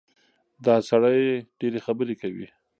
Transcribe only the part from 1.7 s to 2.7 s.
خبرې کوي.